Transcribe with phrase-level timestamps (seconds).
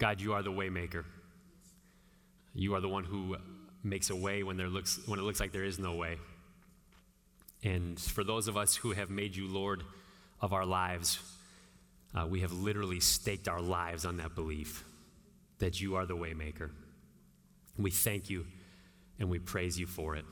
[0.00, 1.04] God, you are the waymaker.
[2.54, 3.36] You are the one who
[3.84, 6.16] makes a way when, there looks, when it looks like there is no way.
[7.62, 9.84] And for those of us who have made you Lord
[10.40, 11.18] of our lives,
[12.14, 14.84] uh, we have literally staked our lives on that belief
[15.58, 16.70] that you are the waymaker.
[17.76, 18.46] We thank you
[19.18, 20.24] and we praise you for it.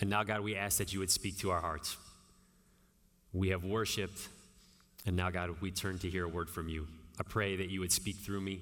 [0.00, 1.98] And now, God, we ask that you would speak to our hearts.
[3.34, 4.28] We have worshiped,
[5.04, 6.86] and now, God, we turn to hear a word from you.
[7.20, 8.60] I pray that you would speak through me.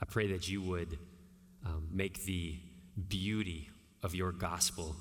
[0.00, 0.98] I pray that you would
[1.64, 2.58] um, make the
[3.08, 3.68] beauty
[4.02, 4.96] of your gospel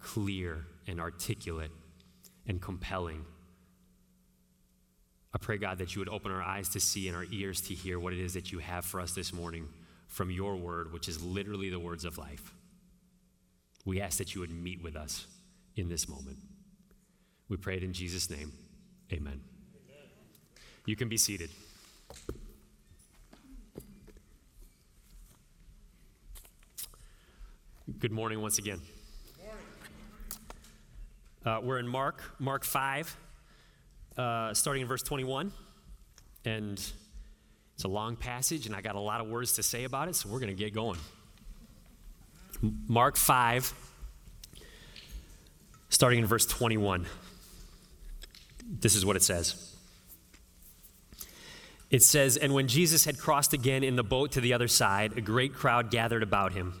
[0.00, 1.70] clear and articulate
[2.46, 3.24] and compelling.
[5.34, 7.74] I pray, God, that you would open our eyes to see and our ears to
[7.74, 9.68] hear what it is that you have for us this morning
[10.06, 12.52] from your word, which is literally the words of life.
[13.84, 15.26] We ask that you would meet with us
[15.74, 16.38] in this moment.
[17.48, 18.52] We pray it in Jesus' name.
[19.12, 19.40] Amen.
[19.40, 20.08] Amen.
[20.86, 21.50] You can be seated.
[27.86, 28.80] Good morning once again.
[31.44, 33.16] Uh, we're in Mark, Mark 5,
[34.16, 35.52] uh, starting in verse 21.
[36.46, 36.78] And
[37.74, 40.14] it's a long passage, and I got a lot of words to say about it,
[40.14, 40.98] so we're going to get going.
[42.88, 43.74] Mark 5,
[45.90, 47.04] starting in verse 21.
[48.66, 49.76] This is what it says.
[51.90, 55.18] It says, And when Jesus had crossed again in the boat to the other side,
[55.18, 56.80] a great crowd gathered about him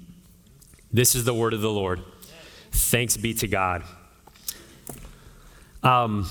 [0.93, 2.01] This is the word of the Lord.
[2.71, 3.83] Thanks be to God.
[5.83, 6.27] Um,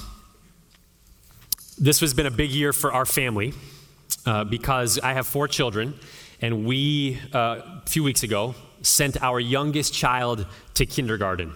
[1.79, 3.55] this has been a big year for our family
[4.27, 5.95] uh, because I have four children,
[6.43, 10.45] and we, uh, a few weeks ago, sent our youngest child
[10.75, 11.55] to kindergarten.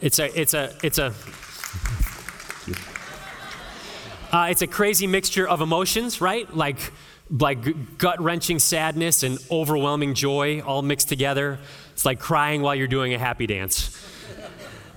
[0.00, 1.12] It's a, it's a, it's a,
[4.32, 6.54] uh, it's a crazy mixture of emotions, right?
[6.54, 6.92] Like
[7.30, 11.58] like gut wrenching sadness and overwhelming joy all mixed together.
[11.92, 13.90] It's like crying while you're doing a happy dance.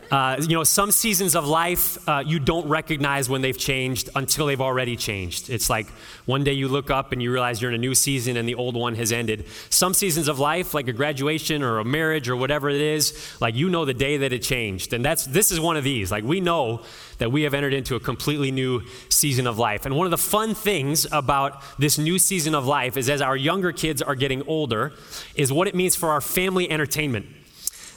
[0.10, 4.46] Uh, you know, some seasons of life uh, you don't recognize when they've changed until
[4.46, 5.50] they've already changed.
[5.50, 5.88] It's like
[6.26, 8.56] one day you look up and you realize you're in a new season and the
[8.56, 9.46] old one has ended.
[9.70, 13.56] Some seasons of life, like a graduation or a marriage or whatever it is, like
[13.56, 14.94] you know the day that it changed.
[14.94, 16.10] And that's this is one of these.
[16.10, 16.84] Like we know
[17.18, 19.86] that we have entered into a completely new season of life.
[19.86, 23.36] And one of the fun things about this new season of life is as our
[23.36, 24.94] younger kids are getting older,
[25.36, 27.26] is what it means for our family entertainment.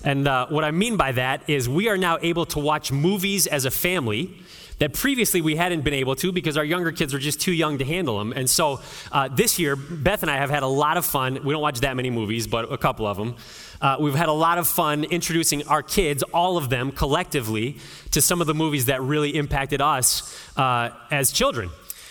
[0.02, 3.47] And uh, what I mean by that is we are now able to watch movies
[3.47, 4.35] as a family
[4.81, 7.76] that previously we hadn't been able to because our younger kids were just too young
[7.79, 8.32] to handle them.
[8.32, 8.81] And so
[9.12, 11.44] uh, this year, Beth and I have had a lot of fun.
[11.44, 13.37] We don't watch that many movies, but a couple of them.
[13.81, 17.79] Uh, we've had a lot of fun introducing our kids, all of them collectively,
[18.12, 21.69] to some of the movies that really impacted us uh, as children.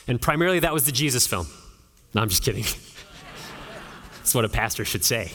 [0.08, 1.48] And primarily that was the Jesus film.
[2.14, 2.64] No, I'm just kidding.
[4.18, 5.32] That's what a pastor should say.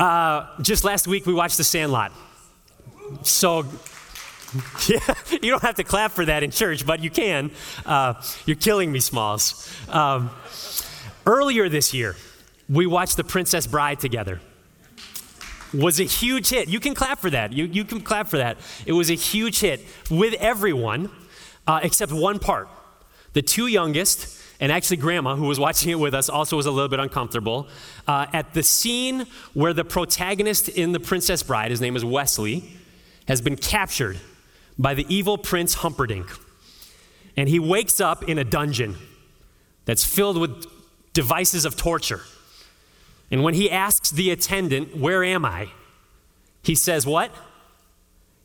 [0.00, 2.10] Uh, just last week, we watched The Sandlot.
[3.22, 3.58] So,
[4.88, 4.98] yeah,
[5.30, 7.50] you don't have to clap for that in church, but you can.
[7.84, 8.14] Uh,
[8.46, 9.70] you're killing me, Smalls.
[9.90, 10.30] Um,
[11.26, 12.16] earlier this year,
[12.66, 14.40] we watched The Princess Bride together.
[15.74, 16.68] Was a huge hit.
[16.68, 17.52] You can clap for that.
[17.52, 18.56] You, you can clap for that.
[18.86, 21.10] It was a huge hit with everyone
[21.66, 22.70] uh, except one part.
[23.34, 26.70] The two youngest and actually grandma who was watching it with us also was a
[26.70, 27.66] little bit uncomfortable
[28.06, 32.70] uh, at the scene where the protagonist in the princess bride his name is Westley
[33.26, 34.18] has been captured
[34.80, 36.28] by the evil prince humperdinck.
[37.36, 38.96] And he wakes up in a dungeon
[39.84, 40.66] that's filled with
[41.12, 42.22] devices of torture.
[43.30, 45.68] And when he asks the attendant where am i?
[46.62, 47.30] he says what?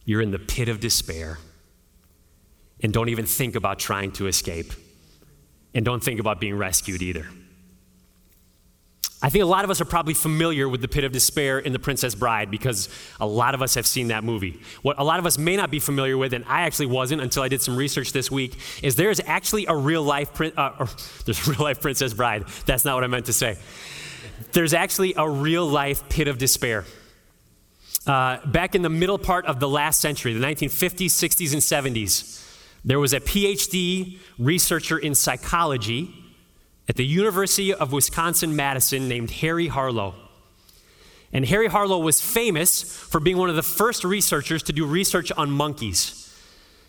[0.06, 1.40] You're in the pit of despair.
[2.82, 4.74] And don't even think about trying to escape
[5.76, 7.28] and don't think about being rescued either.
[9.22, 11.74] I think a lot of us are probably familiar with the pit of despair in
[11.74, 12.90] The Princess Bride because
[13.20, 14.62] a lot of us have seen that movie.
[14.84, 17.42] What a lot of us may not be familiar with, and I actually wasn't until
[17.42, 20.86] I did some research this week, is there is actually a real life, uh,
[21.26, 22.46] there's real life Princess Bride.
[22.66, 23.58] That's not what I meant to say.
[24.52, 26.86] There's actually a real life pit of despair.
[28.06, 32.45] Uh, back in the middle part of the last century, the 1950s, 60s, and 70s,
[32.86, 36.14] there was a PhD researcher in psychology
[36.88, 40.14] at the University of Wisconsin Madison named Harry Harlow.
[41.34, 45.32] And Harry Harlow was famous for being one of the first researchers to do research
[45.32, 46.22] on monkeys.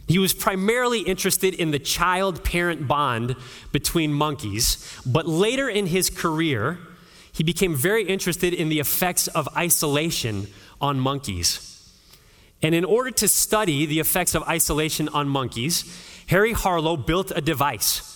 [0.06, 3.34] He was primarily interested in the child parent bond
[3.72, 6.78] between monkeys, but later in his career,
[7.32, 10.46] he became very interested in the effects of isolation
[10.80, 11.75] on monkeys.
[12.62, 15.84] And in order to study the effects of isolation on monkeys,
[16.28, 18.12] Harry Harlow built a device.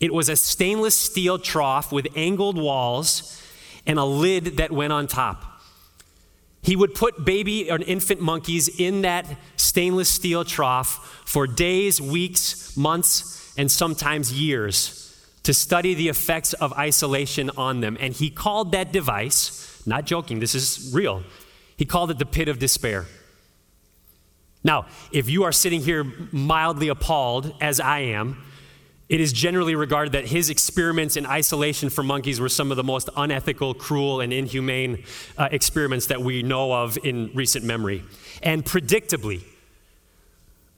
[0.00, 3.42] It was a stainless steel trough with angled walls
[3.86, 5.44] and a lid that went on top.
[6.62, 9.26] He would put baby or infant monkeys in that
[9.56, 14.96] stainless steel trough for days, weeks, months, and sometimes years
[15.42, 17.96] to study the effects of isolation on them.
[17.98, 21.22] And he called that device, not joking, this is real,
[21.76, 23.06] he called it the pit of despair.
[24.62, 28.42] Now, if you are sitting here mildly appalled, as I am,
[29.08, 32.84] it is generally regarded that his experiments in isolation for monkeys were some of the
[32.84, 35.02] most unethical, cruel, and inhumane
[35.36, 38.04] uh, experiments that we know of in recent memory.
[38.42, 39.42] And predictably,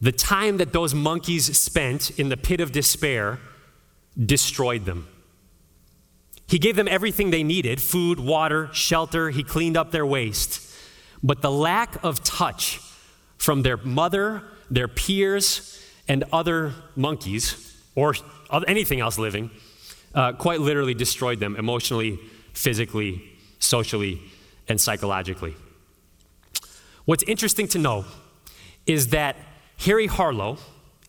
[0.01, 3.39] the time that those monkeys spent in the pit of despair
[4.19, 5.09] destroyed them.
[6.49, 9.31] He gave them everything they needed food, water, shelter.
[9.31, 10.75] He cleaned up their waste.
[11.23, 12.81] But the lack of touch
[13.43, 14.41] from their mother,
[14.71, 18.15] their peers, and other monkeys, or
[18.69, 19.51] anything else living,
[20.15, 22.21] uh, quite literally destroyed them emotionally,
[22.53, 23.21] physically,
[23.59, 24.23] socially,
[24.69, 25.57] and psychologically.
[27.05, 28.05] What's interesting to know
[28.87, 29.35] is that
[29.79, 30.59] Harry Harlow,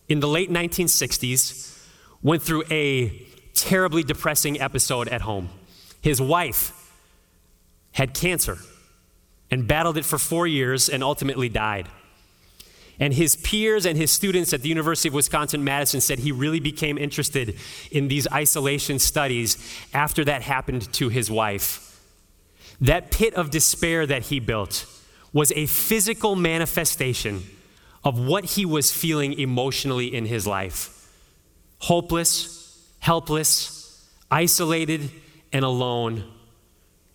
[0.08, 1.86] in the late 1960s,
[2.20, 5.50] went through a terribly depressing episode at home.
[6.00, 6.92] His wife
[7.92, 8.58] had cancer
[9.52, 11.88] and battled it for four years and ultimately died.
[13.00, 16.60] And his peers and his students at the University of Wisconsin Madison said he really
[16.60, 17.56] became interested
[17.90, 19.58] in these isolation studies
[19.92, 22.00] after that happened to his wife.
[22.80, 24.86] That pit of despair that he built
[25.32, 27.42] was a physical manifestation
[28.04, 30.90] of what he was feeling emotionally in his life
[31.80, 35.10] hopeless, helpless, isolated,
[35.52, 36.24] and alone,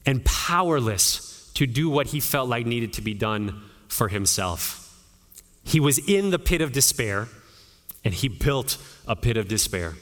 [0.06, 4.79] and powerless to do what he felt like needed to be done for himself.
[5.70, 7.28] He was in the pit of despair,
[8.04, 9.94] and he built a pit of despair.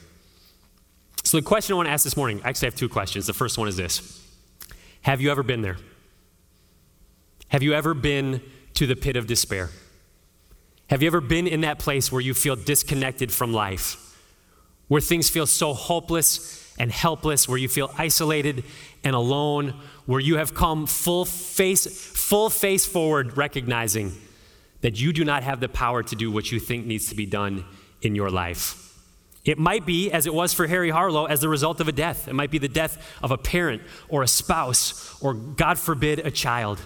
[1.24, 3.26] So, the question I want to ask this morning actually, I have two questions.
[3.26, 4.18] The first one is this
[5.02, 5.76] Have you ever been there?
[7.48, 8.40] Have you ever been
[8.74, 9.68] to the pit of despair?
[10.88, 14.16] Have you ever been in that place where you feel disconnected from life?
[14.86, 18.64] Where things feel so hopeless and helpless, where you feel isolated
[19.04, 19.74] and alone,
[20.06, 24.14] where you have come full face, full face forward recognizing
[24.80, 27.26] that you do not have the power to do what you think needs to be
[27.26, 27.64] done
[28.02, 28.84] in your life.
[29.44, 32.28] It might be, as it was for Harry Harlow, as the result of a death.
[32.28, 36.30] It might be the death of a parent or a spouse or, God forbid, a
[36.30, 36.80] child.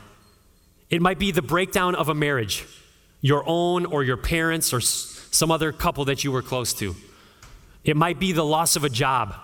[0.89, 2.67] It might be the breakdown of a marriage,
[3.21, 6.95] your own or your parents or some other couple that you were close to.
[7.85, 9.35] It might be the loss of a job.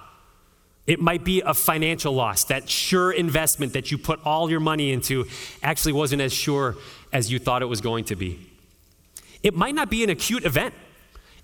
[0.87, 2.45] It might be a financial loss.
[2.45, 5.27] That sure investment that you put all your money into
[5.63, 6.77] actually wasn't as sure
[7.13, 8.39] as you thought it was going to be.
[9.43, 10.75] It might not be an acute event.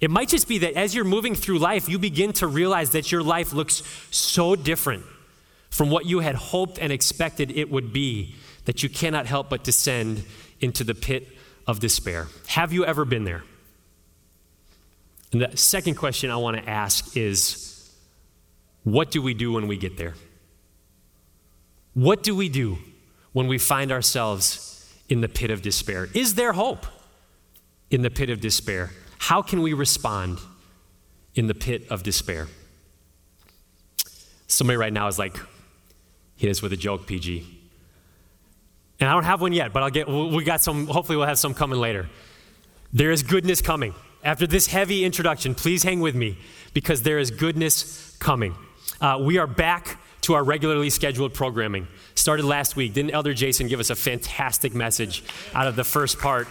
[0.00, 3.12] It might just be that as you're moving through life, you begin to realize that
[3.12, 5.04] your life looks so different
[5.70, 9.64] from what you had hoped and expected it would be that you cannot help but
[9.64, 10.24] descend
[10.60, 11.28] into the pit
[11.66, 12.28] of despair.
[12.48, 13.44] Have you ever been there?
[15.32, 17.92] And the second question I want to ask is
[18.84, 20.14] what do we do when we get there?
[21.94, 22.78] What do we do
[23.32, 24.73] when we find ourselves
[25.08, 26.08] in the pit of despair?
[26.14, 26.86] Is there hope
[27.90, 28.90] in the pit of despair?
[29.18, 30.38] How can we respond
[31.34, 32.48] in the pit of despair?
[34.46, 35.36] Somebody right now is like,
[36.36, 37.46] hit us with a joke, PG.
[39.00, 41.38] And I don't have one yet, but I'll get, we got some, hopefully we'll have
[41.38, 42.08] some coming later.
[42.92, 43.94] There is goodness coming.
[44.22, 46.38] After this heavy introduction, please hang with me
[46.72, 48.54] because there is goodness coming.
[49.00, 51.86] Uh, we are back to our regularly scheduled programming.
[52.14, 52.94] Started last week.
[52.94, 55.22] Didn't Elder Jason give us a fantastic message
[55.54, 56.48] out of the first part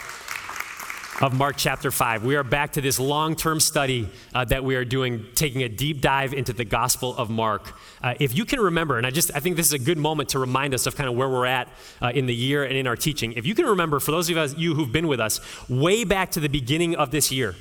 [1.22, 2.24] of Mark chapter 5.
[2.24, 5.70] We are back to this long term study uh, that we are doing, taking a
[5.70, 7.74] deep dive into the Gospel of Mark.
[8.04, 10.30] Uh, if you can remember, and I just I think this is a good moment
[10.30, 11.68] to remind us of kind of where we're at
[12.00, 13.34] uh, in the year and in our teaching.
[13.34, 16.30] If you can remember, for those of us, you who've been with us, way back
[16.32, 17.56] to the beginning of this year,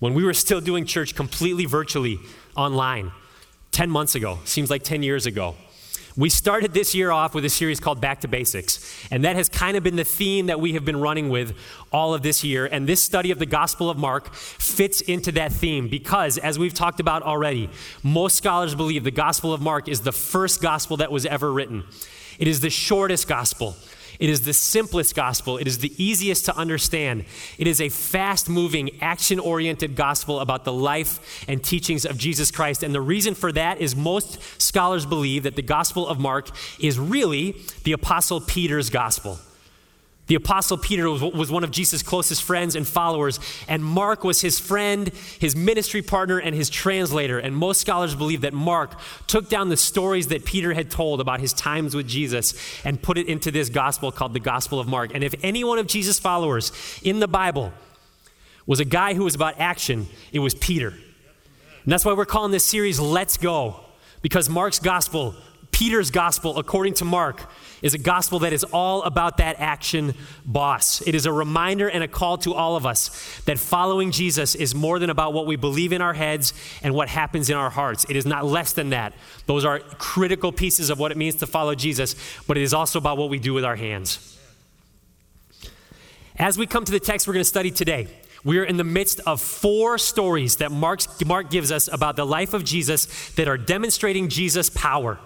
[0.00, 2.18] when we were still doing church completely virtually
[2.56, 3.12] online,
[3.72, 5.54] 10 months ago, seems like 10 years ago.
[6.18, 9.50] We started this year off with a series called Back to Basics, and that has
[9.50, 11.54] kind of been the theme that we have been running with
[11.92, 12.64] all of this year.
[12.64, 16.72] And this study of the Gospel of Mark fits into that theme because, as we've
[16.72, 17.68] talked about already,
[18.02, 21.84] most scholars believe the Gospel of Mark is the first gospel that was ever written.
[22.38, 23.76] It is the shortest gospel.
[24.18, 25.58] It is the simplest gospel.
[25.58, 27.24] It is the easiest to understand.
[27.58, 32.50] It is a fast moving, action oriented gospel about the life and teachings of Jesus
[32.50, 32.82] Christ.
[32.82, 36.98] And the reason for that is most scholars believe that the Gospel of Mark is
[36.98, 39.38] really the Apostle Peter's gospel.
[40.26, 44.58] The Apostle Peter was, one of Jesus' closest friends and followers, and Mark was his
[44.58, 47.38] friend, his ministry partner, and his translator.
[47.38, 51.38] And most scholars believe that Mark took down the stories that Peter had told about
[51.38, 52.54] his times with Jesus
[52.84, 55.12] and put it into this gospel called the Gospel of Mark.
[55.14, 56.72] And if any one of Jesus' followers
[57.04, 57.72] in the Bible
[58.66, 60.88] was a guy who was about action, it was Peter.
[60.88, 63.78] And that's why we're calling this series Let's Go,
[64.22, 65.36] because Mark's gospel,
[65.70, 67.48] Peter's gospel, according to Mark,
[67.82, 70.14] is a gospel that is all about that action
[70.44, 71.00] boss.
[71.02, 74.74] It is a reminder and a call to all of us that following Jesus is
[74.74, 78.04] more than about what we believe in our heads and what happens in our hearts.
[78.08, 79.12] It is not less than that.
[79.46, 82.14] Those are critical pieces of what it means to follow Jesus,
[82.46, 84.38] but it is also about what we do with our hands.
[86.38, 88.08] As we come to the text we're going to study today,
[88.44, 92.24] we are in the midst of four stories that Mark's, Mark gives us about the
[92.24, 95.18] life of Jesus that are demonstrating Jesus' power.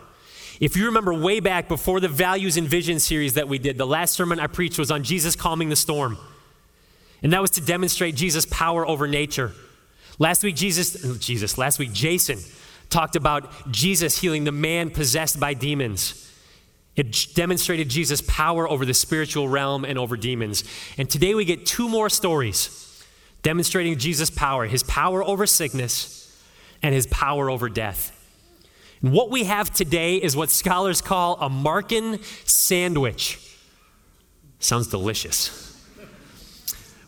[0.60, 3.86] If you remember way back before the Values and Vision series that we did, the
[3.86, 6.18] last sermon I preached was on Jesus calming the storm.
[7.22, 9.52] And that was to demonstrate Jesus' power over nature.
[10.18, 12.38] Last week, Jesus, oh, Jesus, last week, Jason
[12.90, 16.30] talked about Jesus healing the man possessed by demons.
[16.94, 20.64] It demonstrated Jesus' power over the spiritual realm and over demons.
[20.98, 22.76] And today we get two more stories
[23.42, 26.38] demonstrating Jesus' power his power over sickness
[26.82, 28.19] and his power over death.
[29.00, 33.38] What we have today is what scholars call a Markan sandwich.
[34.58, 35.66] Sounds delicious.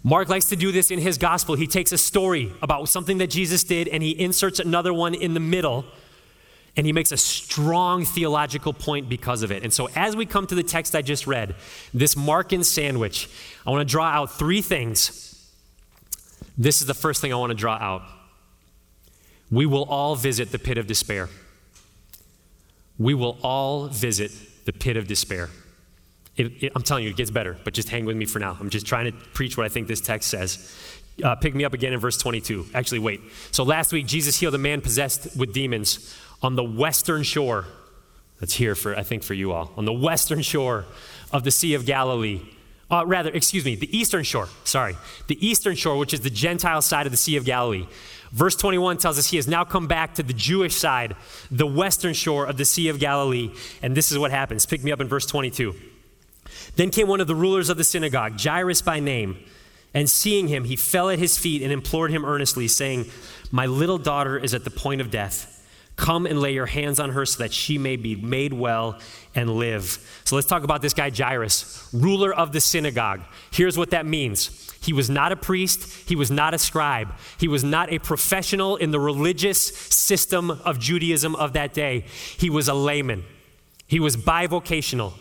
[0.03, 1.55] Mark likes to do this in his gospel.
[1.55, 5.35] He takes a story about something that Jesus did and he inserts another one in
[5.35, 5.85] the middle
[6.77, 9.63] and he makes a strong theological point because of it.
[9.63, 11.55] And so, as we come to the text I just read,
[11.93, 13.29] this Markan sandwich,
[13.67, 15.29] I want to draw out three things.
[16.57, 18.03] This is the first thing I want to draw out.
[19.51, 21.29] We will all visit the pit of despair
[23.03, 24.31] we will all visit
[24.65, 25.51] the pit of despair.
[26.37, 28.57] It, it, I'm telling you, it gets better, but just hang with me for now.
[28.59, 30.75] I'm just trying to preach what I think this text says.
[31.23, 32.67] Uh, pick me up again in verse 22.
[32.75, 33.21] Actually, wait.
[33.51, 37.67] So last week, Jesus healed a man possessed with demons on the western shore.
[38.41, 39.73] That's here for, I think, for you all.
[39.77, 40.87] On the western shore
[41.33, 42.41] of the Sea of Galilee.
[42.91, 44.49] Uh, rather, excuse me, the eastern shore.
[44.65, 44.97] Sorry.
[45.27, 47.87] The eastern shore, which is the Gentile side of the Sea of Galilee.
[48.33, 51.15] Verse 21 tells us he has now come back to the Jewish side,
[51.51, 53.55] the western shore of the Sea of Galilee.
[53.83, 54.65] And this is what happens.
[54.65, 55.75] Pick me up in verse 22.
[56.77, 59.39] Then came one of the rulers of the synagogue, Jairus by name,
[59.95, 63.11] and seeing him, he fell at his feet and implored him earnestly, saying,
[63.51, 65.62] My little daughter is at the point of death.
[65.97, 68.99] Come and lay your hands on her so that she may be made well
[69.35, 70.23] and live.
[70.25, 73.21] So let's talk about this guy, Jairus, ruler of the synagogue.
[73.51, 77.47] Here's what that means he was not a priest, he was not a scribe, he
[77.47, 82.07] was not a professional in the religious system of Judaism of that day.
[82.39, 83.25] He was a layman,
[83.87, 85.13] he was bivocational.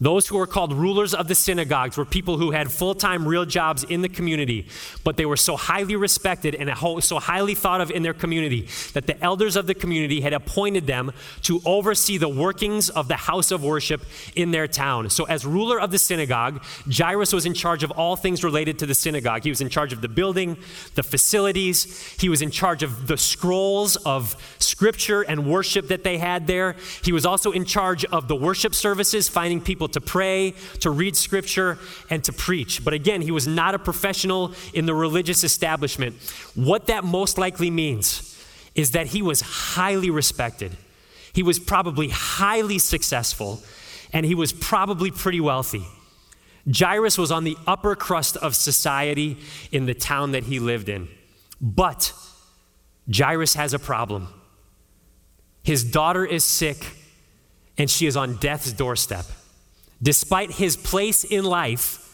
[0.00, 3.44] Those who were called rulers of the synagogues were people who had full time, real
[3.44, 4.68] jobs in the community,
[5.02, 6.70] but they were so highly respected and
[7.02, 10.86] so highly thought of in their community that the elders of the community had appointed
[10.86, 11.12] them
[11.42, 14.02] to oversee the workings of the house of worship
[14.36, 15.10] in their town.
[15.10, 18.86] So, as ruler of the synagogue, Jairus was in charge of all things related to
[18.86, 19.42] the synagogue.
[19.42, 20.56] He was in charge of the building,
[20.94, 26.18] the facilities, he was in charge of the scrolls of scripture and worship that they
[26.18, 26.76] had there.
[27.02, 31.16] He was also in charge of the worship services, finding people to pray, to read
[31.16, 31.78] scripture,
[32.10, 32.84] and to preach.
[32.84, 36.16] But again, he was not a professional in the religious establishment.
[36.54, 38.36] What that most likely means
[38.74, 40.76] is that he was highly respected.
[41.32, 43.62] He was probably highly successful,
[44.12, 45.84] and he was probably pretty wealthy.
[46.72, 49.38] Jairus was on the upper crust of society
[49.72, 51.08] in the town that he lived in.
[51.60, 52.12] But
[53.14, 54.28] Jairus has a problem.
[55.62, 56.94] His daughter is sick,
[57.76, 59.26] and she is on death's doorstep.
[60.02, 62.04] Despite his place in life,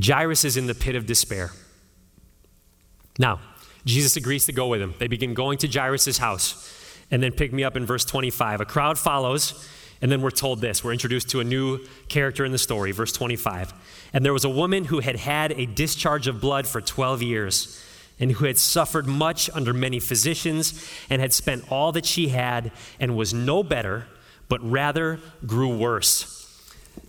[0.00, 1.50] Jairus is in the pit of despair.
[3.18, 3.40] Now,
[3.84, 4.94] Jesus agrees to go with him.
[4.98, 6.78] They begin going to Jairus' house.
[7.10, 8.60] And then pick me up in verse 25.
[8.60, 9.68] A crowd follows,
[10.00, 10.82] and then we're told this.
[10.82, 13.74] We're introduced to a new character in the story, verse 25.
[14.14, 17.84] And there was a woman who had had a discharge of blood for 12 years,
[18.18, 22.70] and who had suffered much under many physicians, and had spent all that she had,
[22.98, 24.06] and was no better,
[24.48, 26.41] but rather grew worse.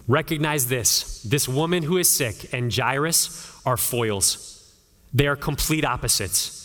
[0.08, 4.74] Recognize this this woman who is sick and Jairus are foils,
[5.14, 6.62] they are complete opposites.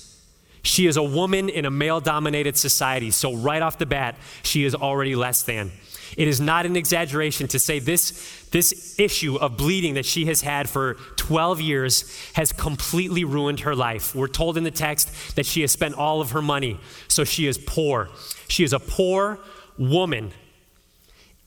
[0.63, 4.65] She is a woman in a male dominated society, so right off the bat, she
[4.65, 5.71] is already less than.
[6.17, 10.41] It is not an exaggeration to say this, this issue of bleeding that she has
[10.41, 14.15] had for 12 years has completely ruined her life.
[14.15, 17.47] We're told in the text that she has spent all of her money, so she
[17.47, 18.09] is poor.
[18.49, 19.39] She is a poor
[19.79, 20.33] woman.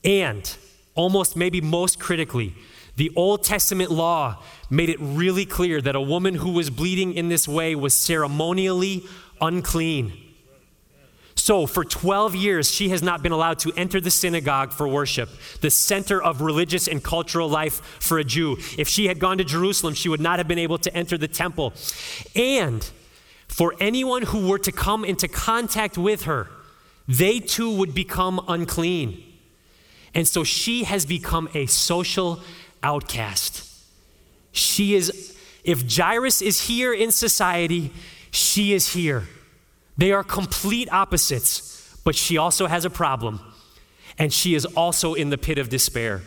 [0.04, 0.56] And
[0.94, 2.54] almost maybe most critically,
[2.96, 7.28] the Old Testament law made it really clear that a woman who was bleeding in
[7.28, 9.04] this way was ceremonially
[9.40, 10.12] unclean.
[11.34, 15.30] So, for 12 years, she has not been allowed to enter the synagogue for worship,
[15.60, 18.58] the center of religious and cultural life for a Jew.
[18.78, 21.28] If she had gone to Jerusalem, she would not have been able to enter the
[21.28, 21.72] temple.
[22.36, 22.88] And
[23.48, 26.48] for anyone who were to come into contact with her,
[27.08, 29.31] they too would become unclean.
[30.14, 32.40] And so she has become a social
[32.82, 33.68] outcast.
[34.52, 37.92] She is, if Jairus is here in society,
[38.30, 39.28] she is here.
[39.96, 43.40] They are complete opposites, but she also has a problem,
[44.18, 46.22] and she is also in the pit of despair.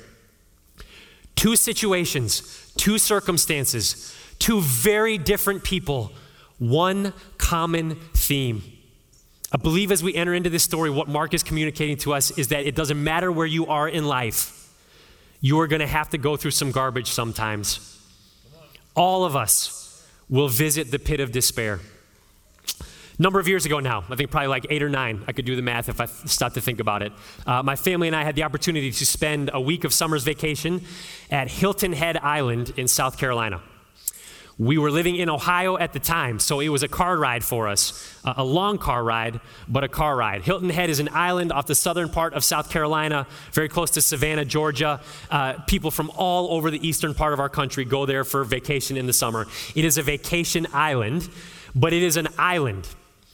[1.35, 6.11] Two situations, two circumstances, two very different people,
[6.57, 8.63] one common theme.
[9.51, 12.49] I believe as we enter into this story, what Mark is communicating to us is
[12.49, 14.73] that it doesn't matter where you are in life,
[15.41, 17.91] you are going to have to go through some garbage sometimes.
[18.95, 21.79] All of us will visit the pit of despair.
[23.17, 25.55] Number of years ago now, I think probably like eight or nine, I could do
[25.55, 27.13] the math if I stopped to think about it.
[27.45, 30.81] Uh, my family and I had the opportunity to spend a week of summer's vacation
[31.31, 33.61] at Hilton Head Island in South Carolina.
[34.57, 37.67] We were living in Ohio at the time, so it was a car ride for
[37.67, 38.09] us.
[38.23, 40.43] a long car ride, but a car ride.
[40.43, 44.01] Hilton Head is an island off the southern part of South Carolina, very close to
[44.01, 45.01] Savannah, Georgia.
[45.29, 48.95] Uh, people from all over the eastern part of our country go there for vacation
[48.95, 49.45] in the summer.
[49.75, 51.27] It is a vacation island,
[51.75, 52.87] but it is an island.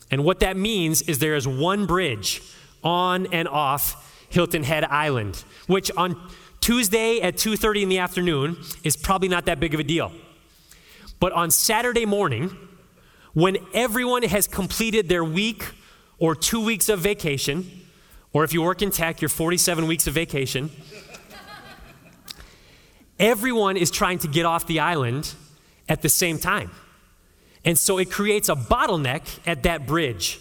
[0.09, 2.41] And what that means is there is one bridge
[2.83, 6.19] on and off Hilton Head Island, which on
[6.61, 10.11] Tuesday at 2:30 in the afternoon is probably not that big of a deal.
[11.21, 12.49] But on Saturday morning,
[13.33, 15.63] when everyone has completed their week
[16.17, 17.83] or two weeks of vacation,
[18.33, 20.71] or if you work in tech, your 47 weeks of vacation,
[23.19, 25.35] everyone is trying to get off the island
[25.87, 26.71] at the same time.
[27.63, 30.39] And so it creates a bottleneck at that bridge.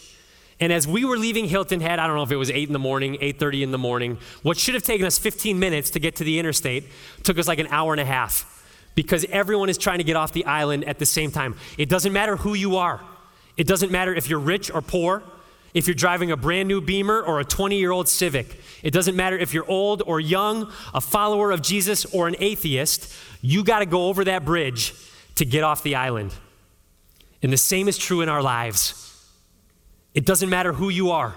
[0.61, 2.73] And as we were leaving Hilton Head, I don't know if it was 8 in
[2.73, 6.17] the morning, 8:30 in the morning, what should have taken us 15 minutes to get
[6.17, 6.85] to the interstate
[7.23, 8.60] took us like an hour and a half
[8.95, 11.57] because everyone is trying to get off the island at the same time.
[11.79, 13.01] It doesn't matter who you are,
[13.57, 15.23] it doesn't matter if you're rich or poor,
[15.75, 18.61] if you're driving a brand new Beamer or a 20 year old Civic.
[18.83, 23.15] It doesn't matter if you're old or young, a follower of Jesus or an atheist,
[23.41, 24.95] you got to go over that bridge
[25.37, 26.35] to get off the island.
[27.43, 29.07] And the same is true in our lives.
[30.15, 31.37] It doesn't matter who you are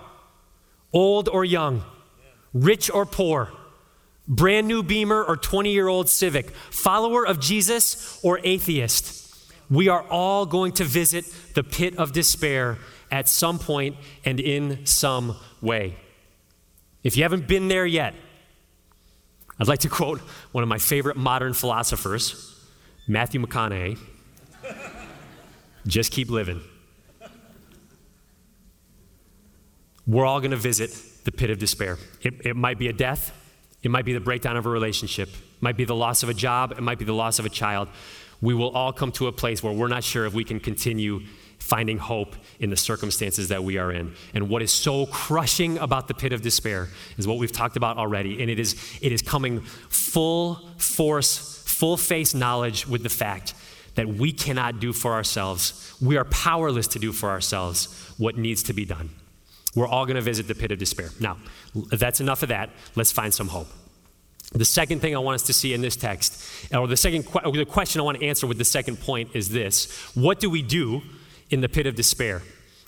[0.92, 1.84] old or young,
[2.54, 3.52] rich or poor,
[4.28, 9.22] brand new Beamer or 20 year old Civic, follower of Jesus or atheist.
[9.70, 12.78] We are all going to visit the pit of despair
[13.12, 15.96] at some point and in some way.
[17.04, 18.14] If you haven't been there yet,
[19.60, 20.20] I'd like to quote
[20.52, 22.60] one of my favorite modern philosophers,
[23.08, 23.98] Matthew McConaughey.
[25.86, 26.62] Just keep living.
[30.08, 30.92] We're all going to visit
[31.24, 31.98] the pit of despair.
[32.22, 33.32] It, it might be a death,
[33.84, 36.34] it might be the breakdown of a relationship, it might be the loss of a
[36.34, 37.90] job, it might be the loss of a child.
[38.42, 41.22] We will all come to a place where we're not sure if we can continue
[41.60, 44.14] finding hope in the circumstances that we are in.
[44.34, 47.98] And what is so crushing about the pit of despair is what we've talked about
[47.98, 48.42] already.
[48.42, 53.54] And it is, it is coming full force, full face knowledge with the fact
[53.96, 58.64] that we cannot do for ourselves, we are powerless to do for ourselves what needs
[58.64, 59.10] to be done.
[59.76, 61.10] We're all going to visit the pit of despair.
[61.20, 61.38] Now,
[61.74, 62.70] that's enough of that.
[62.96, 63.68] Let's find some hope.
[64.52, 67.66] The second thing I want us to see in this text, or the second the
[67.66, 71.02] question I want to answer with the second point is this What do we do
[71.50, 72.44] in the pit of despair?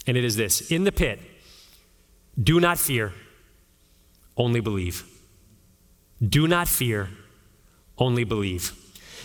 [0.05, 1.19] And it is this In the pit,
[2.41, 3.13] do not fear,
[4.37, 5.05] only believe.
[6.27, 7.09] Do not fear,
[7.97, 8.71] only believe.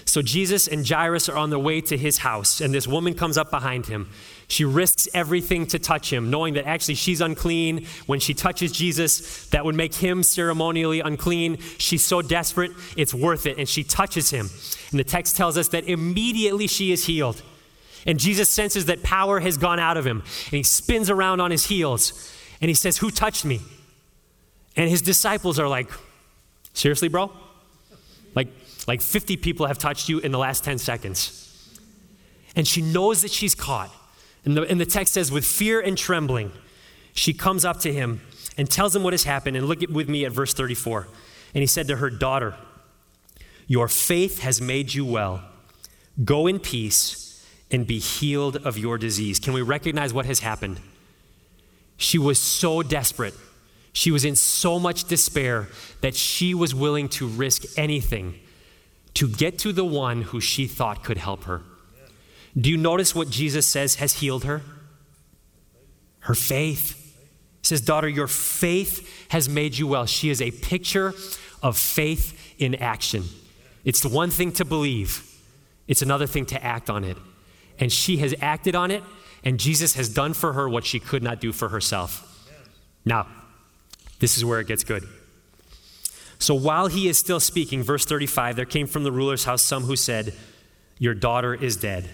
[0.06, 3.36] So Jesus and Jairus are on their way to his house, and this woman comes
[3.36, 4.10] up behind him.
[4.50, 7.86] She risks everything to touch him, knowing that actually she's unclean.
[8.06, 11.58] When she touches Jesus, that would make him ceremonially unclean.
[11.78, 13.58] She's so desperate, it's worth it.
[13.58, 14.50] And she touches him.
[14.90, 17.40] And the text tells us that immediately she is healed.
[18.06, 20.18] And Jesus senses that power has gone out of him.
[20.18, 23.60] And he spins around on his heels and he says, Who touched me?
[24.74, 25.92] And his disciples are like,
[26.74, 27.30] Seriously, bro?
[28.34, 28.48] Like,
[28.88, 31.36] like 50 people have touched you in the last 10 seconds.
[32.56, 33.94] And she knows that she's caught.
[34.44, 36.52] And the, and the text says, with fear and trembling,
[37.12, 38.22] she comes up to him
[38.56, 39.56] and tells him what has happened.
[39.56, 41.08] And look at, with me at verse 34.
[41.54, 42.54] And he said to her, Daughter,
[43.66, 45.42] your faith has made you well.
[46.24, 49.38] Go in peace and be healed of your disease.
[49.38, 50.80] Can we recognize what has happened?
[51.96, 53.34] She was so desperate.
[53.92, 55.68] She was in so much despair
[56.00, 58.40] that she was willing to risk anything
[59.14, 61.62] to get to the one who she thought could help her.
[62.58, 64.62] Do you notice what Jesus says has healed her?
[66.20, 66.96] Her faith.
[67.62, 70.06] He says, Daughter, your faith has made you well.
[70.06, 71.14] She is a picture
[71.62, 73.24] of faith in action.
[73.84, 75.26] It's the one thing to believe,
[75.88, 77.16] it's another thing to act on it.
[77.78, 79.02] And she has acted on it,
[79.42, 82.26] and Jesus has done for her what she could not do for herself.
[83.04, 83.26] Now,
[84.18, 85.04] this is where it gets good.
[86.38, 89.84] So while he is still speaking, verse 35, there came from the ruler's house some
[89.84, 90.34] who said,
[90.98, 92.08] Your daughter is dead.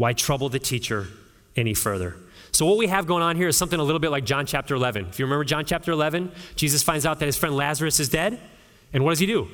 [0.00, 1.08] Why trouble the teacher
[1.56, 2.16] any further?
[2.52, 4.74] So, what we have going on here is something a little bit like John chapter
[4.74, 5.08] 11.
[5.10, 8.40] If you remember John chapter 11, Jesus finds out that his friend Lazarus is dead.
[8.94, 9.48] And what does he do?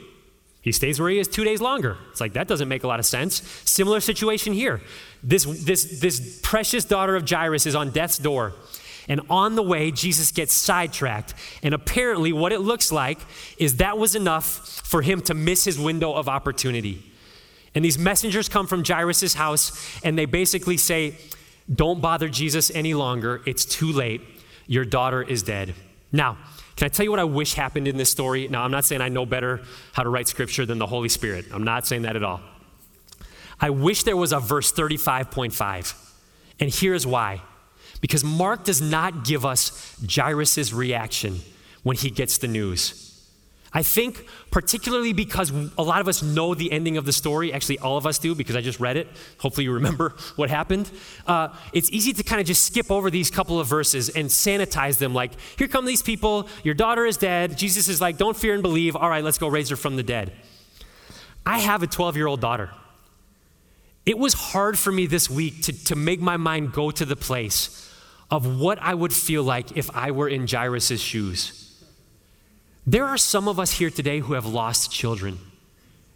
[0.63, 1.97] He stays where he is two days longer.
[2.13, 3.43] It's like, that doesn't make a lot of sense.
[3.65, 4.83] Similar situation here.
[5.21, 8.53] This, this, this precious daughter of Jairus is on death's door.
[9.09, 11.35] And on the way, Jesus gets sidetracked.
[11.65, 13.19] And apparently, what it looks like
[13.59, 14.45] is that was enough
[14.85, 17.03] for him to miss his window of opportunity.
[17.77, 21.15] And these messengers come from Jairus' house and they basically say,
[21.73, 23.43] Don't bother Jesus any longer.
[23.45, 24.23] It's too late.
[24.67, 25.75] Your daughter is dead.
[26.11, 26.39] Now,
[26.77, 28.49] can I tell you what I wish happened in this story?
[28.49, 29.61] Now, I'm not saying I know better
[29.93, 31.47] how to write scripture than the Holy Spirit.
[31.53, 32.41] I'm not saying that at all.
[33.61, 35.95] I wish there was a verse 35.5.
[36.59, 37.43] And here's why.
[38.01, 41.41] Because Mark does not give us Jairus' reaction
[41.83, 43.06] when he gets the news.
[43.73, 47.79] I think, particularly because a lot of us know the ending of the story, actually,
[47.81, 49.09] all of us do because I just read it.
[49.39, 50.91] Hopefully, you remember what happened.
[51.27, 54.99] Uh, it's easy to kind of just skip over these couple of verses and sanitize
[54.99, 57.59] them like, here come these people, your daughter is dead.
[57.59, 58.97] Jesus is like, don't fear and believe.
[58.97, 60.33] All right, let's go raise her from the dead.
[61.45, 62.71] I have a 12 year old daughter.
[64.05, 67.17] It was hard for me this week to, to make my mind go to the
[67.17, 67.93] place
[68.31, 71.66] of what I would feel like if I were in Jairus' shoes.
[72.87, 75.39] There are some of us here today who have lost children.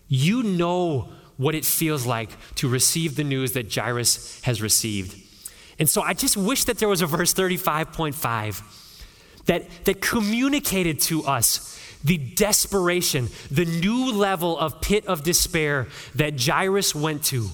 [0.09, 5.21] You know what it feels like to receive the news that Jairus has received.
[5.79, 8.63] And so I just wish that there was a verse 35.5
[9.47, 16.41] that, that communicated to us the desperation, the new level of pit of despair that
[16.41, 17.49] Jairus went to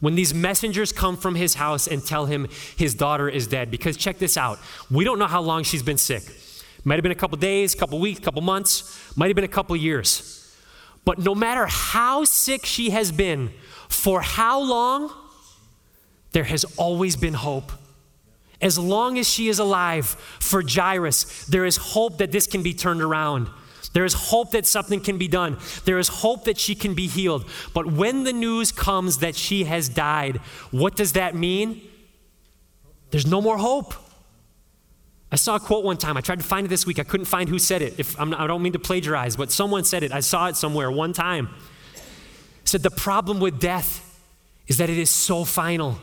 [0.00, 3.70] when these messengers come from his house and tell him his daughter is dead.
[3.70, 4.58] Because check this out
[4.90, 6.22] we don't know how long she's been sick.
[6.88, 9.44] Might have been a couple days, a couple weeks, a couple months, might have been
[9.44, 10.56] a couple years.
[11.04, 13.50] But no matter how sick she has been,
[13.90, 15.12] for how long,
[16.32, 17.72] there has always been hope.
[18.62, 20.06] As long as she is alive,
[20.40, 23.50] for Jairus, there is hope that this can be turned around.
[23.92, 25.58] There is hope that something can be done.
[25.84, 27.46] There is hope that she can be healed.
[27.74, 30.38] But when the news comes that she has died,
[30.70, 31.82] what does that mean?
[33.10, 33.92] There's no more hope.
[35.30, 36.16] I saw a quote one time.
[36.16, 36.98] I tried to find it this week.
[36.98, 37.98] I couldn't find who said it.
[37.98, 40.12] If, I don't mean to plagiarize, but someone said it.
[40.12, 41.50] I saw it somewhere one time.
[42.62, 44.04] It said the problem with death
[44.66, 45.98] is that it is so final.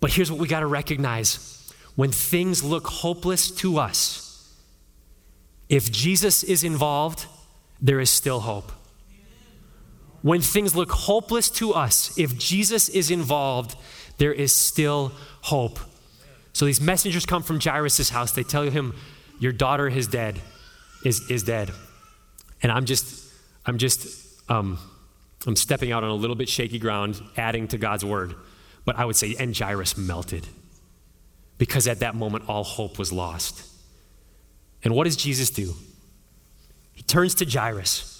[0.00, 4.52] But here's what we got to recognize when things look hopeless to us,
[5.68, 7.26] if Jesus is involved,
[7.80, 8.72] there is still hope.
[10.22, 13.76] When things look hopeless to us, if Jesus is involved,
[14.18, 15.78] there is still hope.
[16.54, 18.32] So these messengers come from Jairus' house.
[18.32, 18.94] They tell him,
[19.38, 20.40] Your daughter is dead,
[21.04, 21.70] is, is dead.
[22.62, 23.30] And I'm just,
[23.66, 24.78] I'm just, um,
[25.46, 28.34] I'm stepping out on a little bit shaky ground, adding to God's word.
[28.84, 30.46] But I would say, and Jairus melted.
[31.58, 33.68] Because at that moment, all hope was lost.
[34.82, 35.74] And what does Jesus do?
[36.92, 38.10] He turns to Jairus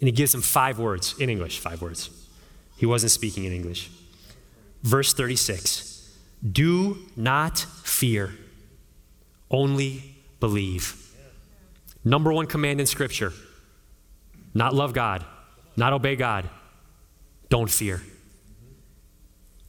[0.00, 2.10] and he gives him five words in English, five words.
[2.76, 3.90] He wasn't speaking in English.
[4.82, 5.95] Verse 36
[6.52, 8.32] Do not fear,
[9.50, 11.02] only believe.
[12.04, 13.32] Number one command in Scripture
[14.54, 15.24] not love God,
[15.76, 16.48] not obey God.
[17.48, 18.02] Don't fear.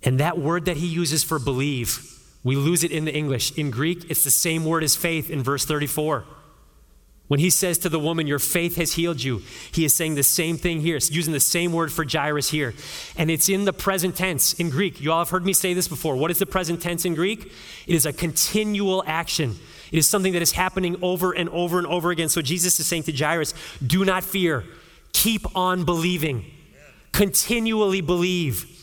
[0.03, 1.99] And that word that he uses for believe,
[2.43, 3.51] we lose it in the English.
[3.57, 6.23] In Greek, it's the same word as faith in verse 34.
[7.27, 10.23] When he says to the woman, Your faith has healed you, he is saying the
[10.23, 10.97] same thing here.
[11.09, 12.73] Using the same word for Jairus here.
[13.17, 15.01] And it's in the present tense in Greek.
[15.01, 16.15] You all have heard me say this before.
[16.15, 17.51] What is the present tense in Greek?
[17.85, 19.55] It is a continual action,
[19.91, 22.29] it is something that is happening over and over and over again.
[22.29, 23.53] So Jesus is saying to Jairus,
[23.85, 24.63] Do not fear,
[25.11, 26.45] keep on believing,
[27.11, 28.73] continually believe.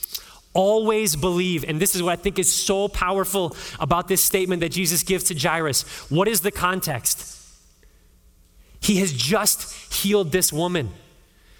[0.57, 1.65] Always believe.
[1.67, 5.25] And this is what I think is so powerful about this statement that Jesus gives
[5.25, 5.83] to Jairus.
[6.13, 7.34] What is the context?
[8.85, 10.91] He has just healed this woman.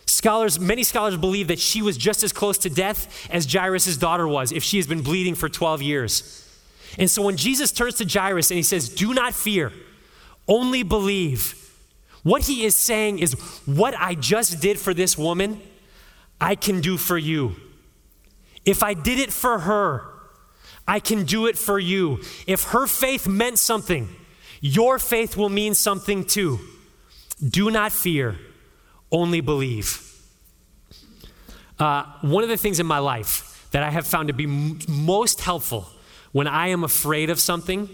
[0.05, 4.29] Scholars, many scholars believe that she was just as close to death as Jairus' daughter
[4.29, 6.47] was if she has been bleeding for 12 years.
[6.99, 9.73] And so when Jesus turns to Jairus and he says, Do not fear,
[10.47, 11.55] only believe,
[12.25, 13.33] what he is saying is,
[13.65, 15.63] What I just did for this woman,
[16.39, 17.57] I can do for you.
[18.67, 20.05] If I did it for her,
[20.87, 22.21] I can do it for you.
[22.47, 24.15] If her faith meant something,
[24.61, 26.61] your faith will mean something too.
[27.39, 28.37] Do not fear,
[29.11, 30.01] only believe.
[31.79, 34.79] Uh, one of the things in my life that I have found to be m-
[34.89, 35.89] most helpful
[36.33, 37.89] when I am afraid of something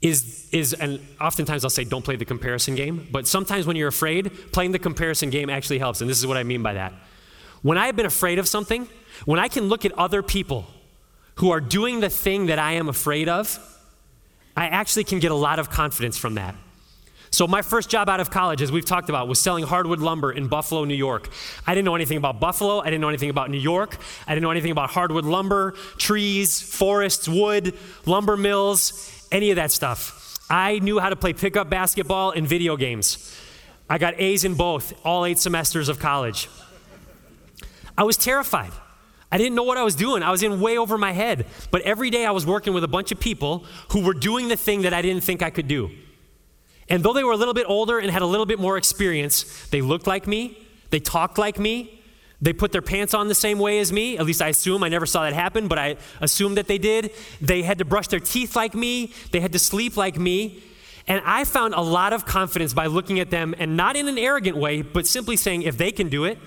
[0.00, 3.88] is, is, and oftentimes I'll say, don't play the comparison game, but sometimes when you're
[3.88, 6.00] afraid, playing the comparison game actually helps.
[6.00, 6.92] And this is what I mean by that.
[7.62, 8.88] When I have been afraid of something,
[9.24, 10.66] when I can look at other people
[11.36, 13.58] who are doing the thing that I am afraid of,
[14.56, 16.54] I actually can get a lot of confidence from that.
[17.30, 20.32] So, my first job out of college, as we've talked about, was selling hardwood lumber
[20.32, 21.28] in Buffalo, New York.
[21.66, 22.80] I didn't know anything about Buffalo.
[22.80, 23.96] I didn't know anything about New York.
[24.26, 27.74] I didn't know anything about hardwood lumber, trees, forests, wood,
[28.06, 30.38] lumber mills, any of that stuff.
[30.50, 33.36] I knew how to play pickup basketball and video games.
[33.90, 36.48] I got A's in both, all eight semesters of college.
[37.96, 38.72] I was terrified.
[39.30, 40.22] I didn't know what I was doing.
[40.22, 41.46] I was in way over my head.
[41.70, 44.56] But every day I was working with a bunch of people who were doing the
[44.56, 45.90] thing that I didn't think I could do.
[46.88, 49.66] And though they were a little bit older and had a little bit more experience,
[49.68, 52.02] they looked like me, they talked like me,
[52.40, 54.16] they put their pants on the same way as me.
[54.16, 54.84] At least I assume.
[54.84, 57.12] I never saw that happen, but I assume that they did.
[57.40, 60.62] They had to brush their teeth like me, they had to sleep like me.
[61.06, 64.18] And I found a lot of confidence by looking at them and not in an
[64.18, 66.38] arrogant way, but simply saying, if they can do it,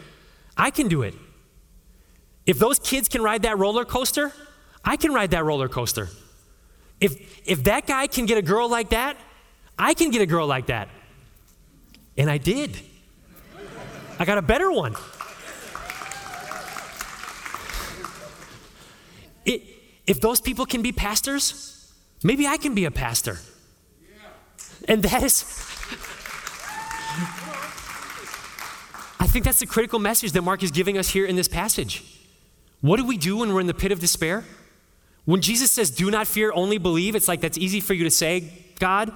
[0.56, 1.16] I can do it.
[2.46, 4.32] If those kids can ride that roller coaster,
[4.86, 6.10] I can ride that roller coaster.
[7.00, 9.18] If, if that guy can get a girl like that,
[9.82, 10.90] I can get a girl like that.
[12.16, 12.78] And I did.
[14.20, 14.96] I got a better one.
[19.44, 19.64] It,
[20.06, 21.92] if those people can be pastors,
[22.24, 23.40] maybe I can be a pastor.
[24.88, 25.42] And that is,
[29.20, 32.04] I think that's the critical message that Mark is giving us here in this passage.
[32.82, 34.46] What do we do when we're in the pit of despair?
[35.26, 38.12] When Jesus says, do not fear, only believe, it's like that's easy for you to
[38.12, 39.12] say, God.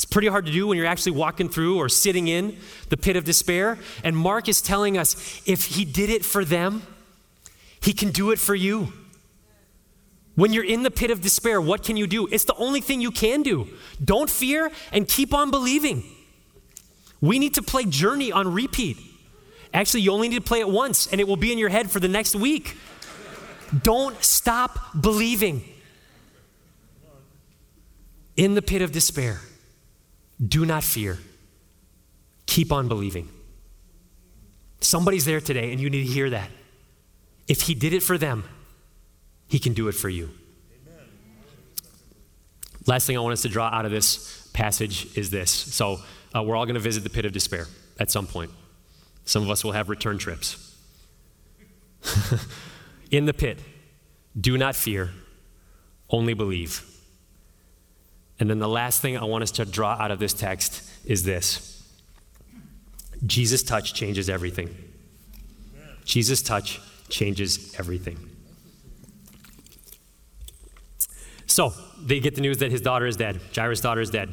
[0.00, 2.56] It's pretty hard to do when you're actually walking through or sitting in
[2.88, 3.76] the pit of despair.
[4.02, 6.84] And Mark is telling us if he did it for them,
[7.82, 8.94] he can do it for you.
[10.36, 12.26] When you're in the pit of despair, what can you do?
[12.28, 13.68] It's the only thing you can do.
[14.02, 16.02] Don't fear and keep on believing.
[17.20, 18.96] We need to play Journey on repeat.
[19.74, 21.90] Actually, you only need to play it once, and it will be in your head
[21.90, 22.74] for the next week.
[23.82, 25.62] Don't stop believing.
[28.36, 29.38] in the pit of despair,
[30.46, 31.18] do not fear.
[32.46, 33.28] Keep on believing.
[34.80, 36.50] Somebody's there today, and you need to hear that.
[37.48, 38.44] If He did it for them,
[39.48, 40.30] He can do it for you.
[40.86, 41.06] Amen.
[42.86, 45.50] Last thing I want us to draw out of this passage is this.
[45.50, 46.00] So,
[46.34, 47.66] uh, we're all going to visit the pit of despair
[47.98, 48.50] at some point.
[49.24, 50.76] Some of us will have return trips.
[53.10, 53.58] in the pit,
[54.40, 55.10] do not fear,
[56.08, 56.89] only believe.
[58.40, 61.22] And then the last thing I want us to draw out of this text is
[61.22, 61.86] this
[63.24, 64.74] Jesus' touch changes everything.
[66.04, 68.18] Jesus' touch changes everything.
[71.46, 73.40] So they get the news that his daughter is dead.
[73.54, 74.32] Jairus' daughter is dead.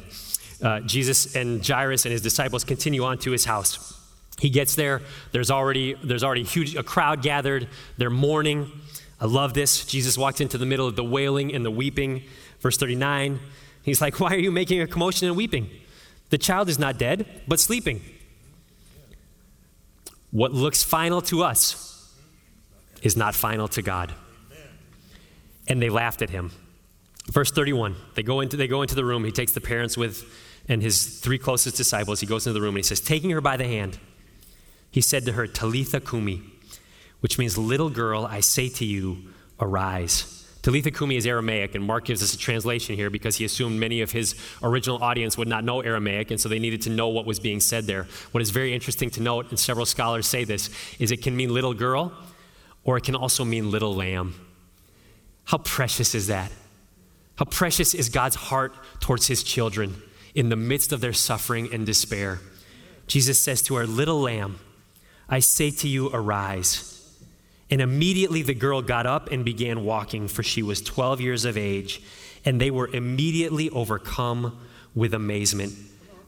[0.62, 3.94] Uh, Jesus and Jairus and his disciples continue on to his house.
[4.38, 5.02] He gets there.
[5.32, 7.68] There's already there's already huge a crowd gathered.
[7.98, 8.70] They're mourning.
[9.20, 9.84] I love this.
[9.84, 12.22] Jesus walked into the middle of the wailing and the weeping.
[12.60, 13.40] Verse 39.
[13.82, 15.70] He's like, "Why are you making a commotion and weeping?
[16.30, 18.02] The child is not dead, but sleeping."
[20.30, 22.14] What looks final to us
[23.02, 24.12] is not final to God.
[25.66, 26.52] And they laughed at him.
[27.30, 27.96] Verse 31.
[28.14, 29.24] They go into they go into the room.
[29.24, 30.24] He takes the parents with
[30.68, 32.20] and his three closest disciples.
[32.20, 33.98] He goes into the room and he says, "Taking her by the hand,
[34.90, 36.42] he said to her, Talitha cumi,
[37.20, 39.18] which means, Little girl, I say to you,
[39.60, 40.46] arise.
[40.68, 44.02] Talitha cumi is Aramaic, and Mark gives us a translation here because he assumed many
[44.02, 47.24] of his original audience would not know Aramaic, and so they needed to know what
[47.24, 48.06] was being said there.
[48.32, 51.54] What is very interesting to note, and several scholars say this, is it can mean
[51.54, 52.12] little girl,
[52.84, 54.34] or it can also mean little lamb.
[55.44, 56.52] How precious is that?
[57.36, 60.02] How precious is God's heart towards his children
[60.34, 62.40] in the midst of their suffering and despair.
[63.06, 64.58] Jesus says to our little lamb,
[65.30, 66.97] I say to you, arise.
[67.70, 71.56] And immediately the girl got up and began walking, for she was 12 years of
[71.56, 72.02] age.
[72.44, 74.58] And they were immediately overcome
[74.94, 75.74] with amazement.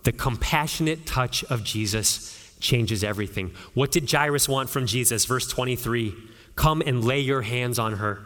[0.03, 3.53] The compassionate touch of Jesus changes everything.
[3.75, 5.25] What did Jairus want from Jesus?
[5.25, 6.15] Verse 23
[6.57, 8.21] Come and lay your hands on her.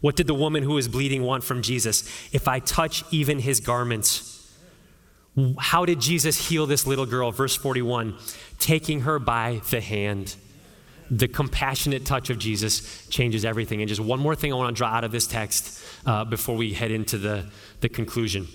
[0.00, 2.02] What did the woman who was bleeding want from Jesus?
[2.32, 4.32] If I touch even his garments.
[5.58, 7.32] How did Jesus heal this little girl?
[7.32, 8.16] Verse 41
[8.58, 10.36] taking her by the hand.
[11.10, 13.80] The compassionate touch of Jesus changes everything.
[13.80, 16.56] And just one more thing I want to draw out of this text uh, before
[16.56, 17.46] we head into the,
[17.80, 18.48] the conclusion.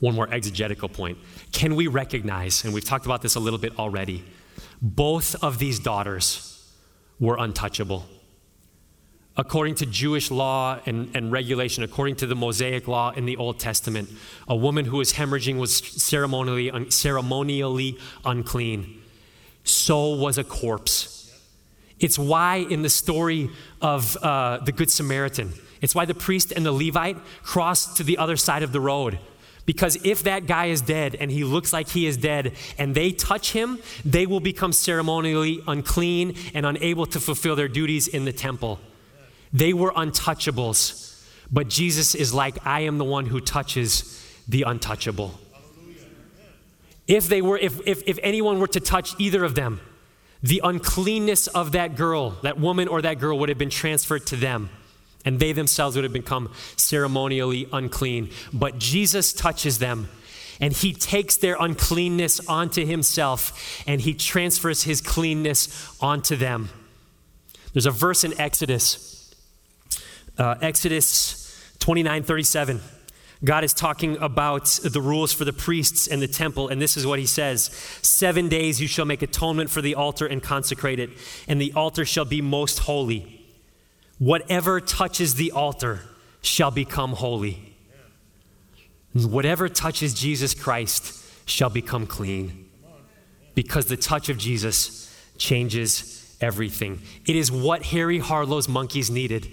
[0.00, 1.18] One more exegetical point.
[1.52, 4.24] Can we recognize, and we've talked about this a little bit already,
[4.80, 6.72] both of these daughters
[7.18, 8.06] were untouchable
[9.38, 13.60] according to Jewish law and, and regulation, according to the Mosaic law in the Old
[13.60, 14.10] Testament,
[14.48, 19.00] a woman who was hemorrhaging was ceremonially, un, ceremonially unclean.
[19.62, 21.14] So was a corpse.
[22.00, 26.64] It's why in the story of uh, the Good Samaritan, it's why the priest and
[26.64, 29.18] the Levite crossed to the other side of the road.
[29.66, 33.12] Because if that guy is dead and he looks like he is dead and they
[33.12, 38.32] touch him, they will become ceremonially unclean and unable to fulfill their duties in the
[38.32, 38.80] temple.
[39.52, 41.22] They were untouchables.
[41.52, 45.38] But Jesus is like, I am the one who touches the untouchable.
[47.06, 49.80] If they were, if, if, if anyone were to touch either of them,
[50.42, 54.36] the uncleanness of that girl, that woman or that girl would have been transferred to
[54.36, 54.70] them,
[55.24, 58.30] and they themselves would have become ceremonially unclean.
[58.52, 60.08] But Jesus touches them,
[60.60, 66.70] and he takes their uncleanness onto himself, and he transfers his cleanness onto them.
[67.72, 69.08] There's a verse in Exodus
[70.38, 72.80] uh, Exodus 29 37.
[73.44, 77.06] God is talking about the rules for the priests and the temple, and this is
[77.06, 77.66] what he says
[78.02, 81.10] Seven days you shall make atonement for the altar and consecrate it,
[81.46, 83.46] and the altar shall be most holy.
[84.18, 86.00] Whatever touches the altar
[86.42, 87.74] shall become holy.
[89.12, 92.68] Whatever touches Jesus Christ shall become clean.
[93.54, 97.00] Because the touch of Jesus changes everything.
[97.26, 99.48] It is what Harry Harlow's monkeys needed.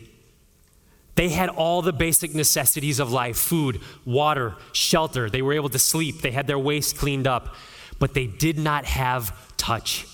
[1.15, 5.29] They had all the basic necessities of life food, water, shelter.
[5.29, 6.21] They were able to sleep.
[6.21, 7.55] They had their waste cleaned up.
[7.99, 10.05] But they did not have touch.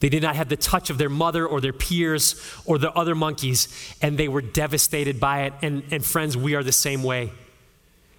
[0.00, 3.14] They did not have the touch of their mother or their peers or the other
[3.14, 3.68] monkeys,
[4.02, 5.54] and they were devastated by it.
[5.62, 7.32] And, and friends, we are the same way.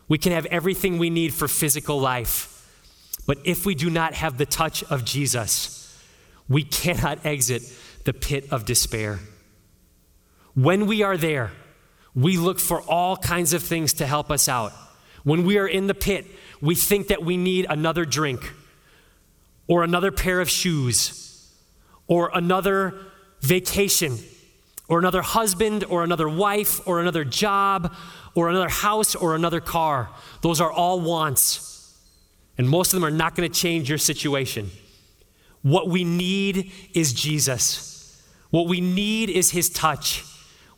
[0.08, 2.52] We can have everything we need for physical life,
[3.28, 5.96] but if we do not have the touch of Jesus,
[6.48, 7.62] we cannot exit
[8.04, 9.20] the pit of despair.
[10.56, 11.52] When we are there,
[12.16, 14.74] we look for all kinds of things to help us out.
[15.24, 16.26] When we are in the pit,
[16.62, 18.54] we think that we need another drink
[19.68, 21.52] or another pair of shoes
[22.08, 22.96] or another
[23.42, 24.18] vacation
[24.88, 27.94] or another husband, or another wife, or another job,
[28.36, 30.10] or another house, or another car.
[30.42, 31.96] Those are all wants.
[32.58, 34.70] And most of them are not going to change your situation.
[35.64, 38.24] What we need is Jesus.
[38.52, 40.24] What we need is His touch.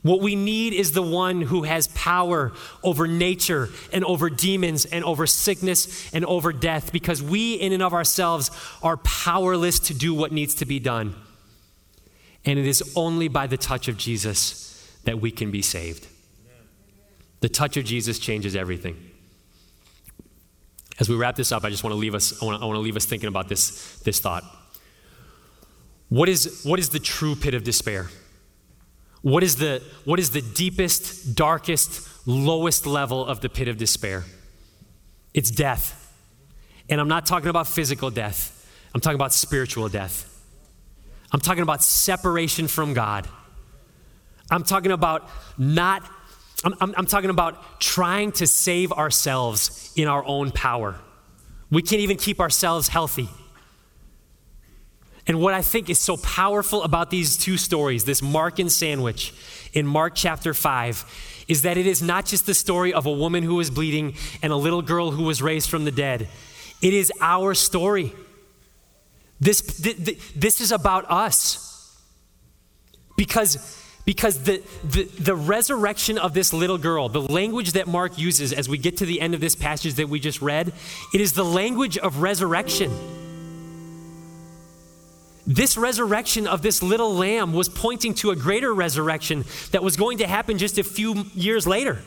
[0.02, 2.52] What we need is the one who has power
[2.84, 7.82] over nature and over demons and over sickness and over death because we, in and
[7.82, 8.50] of ourselves,
[8.82, 11.14] are powerless to do what needs to be done.
[12.44, 16.06] And it is only by the touch of Jesus that we can be saved.
[17.40, 18.96] The touch of Jesus changes everything.
[21.00, 22.66] As we wrap this up, I just want to leave us, I want to, I
[22.66, 24.44] want to leave us thinking about this, this thought.
[26.08, 28.08] What is, what is the true pit of despair?
[29.22, 34.24] What is, the, what is the deepest, darkest, lowest level of the pit of despair?
[35.34, 35.94] It's death.
[36.88, 38.54] And I'm not talking about physical death,
[38.94, 40.34] I'm talking about spiritual death.
[41.30, 43.28] I'm talking about separation from God.
[44.50, 46.02] I'm talking about not,
[46.64, 50.98] I'm, I'm, I'm, talking about trying to save ourselves in our own power.
[51.70, 53.28] We can't even keep ourselves healthy.
[55.28, 59.34] And what I think is so powerful about these two stories, this Markan sandwich
[59.74, 63.42] in Mark chapter 5, is that it is not just the story of a woman
[63.42, 66.28] who was bleeding and a little girl who was raised from the dead.
[66.80, 68.14] It is our story.
[69.38, 71.66] This, th- this is about us.
[73.16, 78.52] Because, because the, the, the resurrection of this little girl, the language that Mark uses
[78.52, 80.72] as we get to the end of this passage that we just read,
[81.12, 83.17] it is the language of resurrection.
[85.48, 90.18] This resurrection of this little lamb was pointing to a greater resurrection that was going
[90.18, 92.02] to happen just a few years later.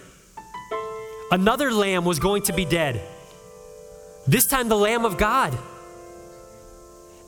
[1.32, 3.02] Another lamb was going to be dead.
[4.28, 5.58] This time, the Lamb of God.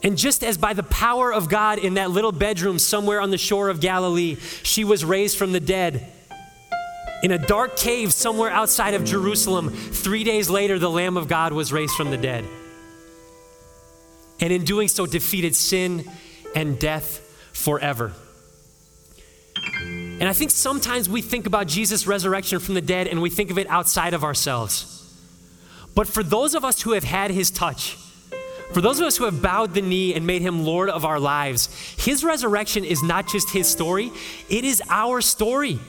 [0.03, 3.37] And just as by the power of God in that little bedroom somewhere on the
[3.39, 6.11] shore of Galilee, she was raised from the dead.
[7.23, 11.53] In a dark cave somewhere outside of Jerusalem, three days later, the Lamb of God
[11.53, 12.45] was raised from the dead
[14.39, 16.09] and in doing so defeated sin
[16.55, 17.19] and death
[17.53, 18.13] forever.
[19.55, 23.51] And I think sometimes we think about Jesus' resurrection from the dead and we think
[23.51, 24.89] of it outside of ourselves.
[25.95, 27.97] But for those of us who have had his touch,
[28.73, 31.19] for those of us who have bowed the knee and made him Lord of our
[31.19, 31.67] lives,
[31.97, 34.11] his resurrection is not just his story,
[34.49, 35.79] it is our story.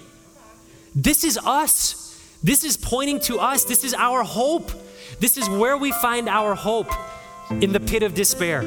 [0.95, 2.01] This is us.
[2.42, 3.64] This is pointing to us.
[3.64, 4.70] This is our hope.
[5.18, 6.92] This is where we find our hope
[7.51, 8.62] in the pit of despair.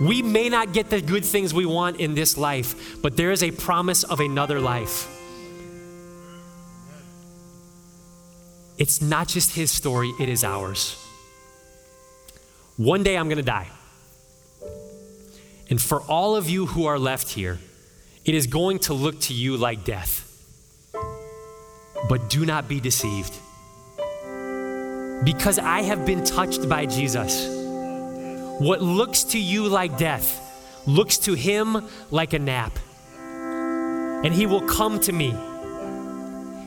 [0.00, 3.42] We may not get the good things we want in this life, but there is
[3.42, 5.08] a promise of another life.
[8.78, 10.96] It's not just his story, it is ours.
[12.76, 13.68] One day I'm going to die.
[15.70, 17.58] And for all of you who are left here,
[18.24, 20.28] it is going to look to you like death.
[22.08, 23.34] But do not be deceived
[25.24, 27.46] because I have been touched by Jesus.
[28.58, 30.40] What looks to you like death
[30.86, 32.78] looks to him like a nap.
[34.24, 35.30] And he will come to me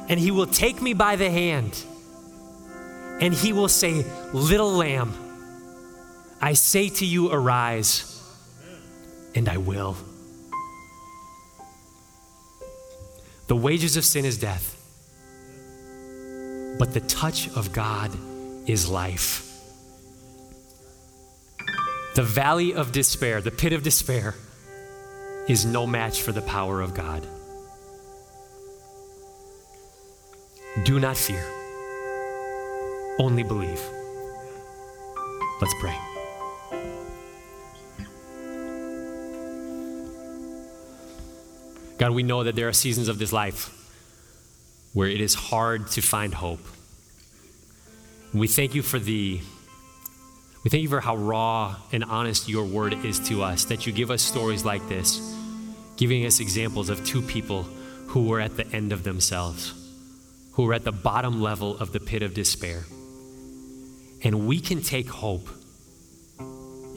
[0.07, 1.83] and he will take me by the hand
[3.19, 5.13] and he will say, Little lamb,
[6.41, 8.21] I say to you, arise,
[9.33, 9.95] and I will.
[13.47, 14.75] The wages of sin is death,
[16.77, 18.11] but the touch of God
[18.67, 19.41] is life.
[22.15, 24.35] The valley of despair, the pit of despair,
[25.47, 27.27] is no match for the power of God.
[30.83, 31.45] Do not fear,
[33.19, 33.81] only believe.
[35.61, 35.97] Let's pray.
[41.97, 43.71] God, we know that there are seasons of this life
[44.93, 46.59] where it is hard to find hope.
[48.35, 49.39] And we thank you for the
[50.65, 53.93] we thank you for how raw and honest your word is to us, that you
[53.93, 55.21] give us stories like this,
[55.95, 57.63] giving us examples of two people
[58.07, 59.73] who were at the end of themselves,
[60.51, 62.83] who were at the bottom level of the pit of despair.
[64.21, 65.47] And we can take hope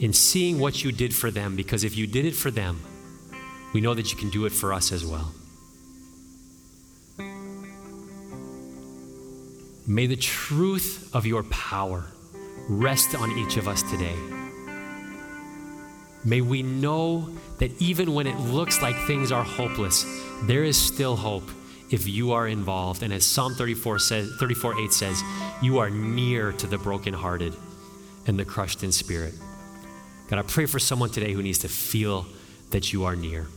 [0.01, 2.81] in seeing what you did for them, because if you did it for them,
[3.73, 5.33] we know that you can do it for us as well.
[9.89, 12.05] May the truth of your power
[12.67, 14.15] rest on each of us today.
[16.23, 20.05] May we know that even when it looks like things are hopeless,
[20.43, 21.49] there is still hope
[21.89, 23.01] if you are involved.
[23.01, 25.23] And as Psalm 34 says, 34 8 says,
[25.59, 27.55] you are near to the brokenhearted
[28.27, 29.33] and the crushed in spirit.
[30.27, 32.27] God, I pray for someone today who needs to feel
[32.69, 33.47] that you are near.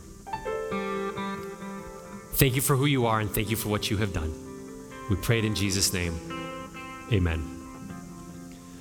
[2.33, 4.52] Thank you for who you are and thank you for what you have done.
[5.09, 6.19] We pray it in Jesus' name.
[7.11, 7.41] Amen.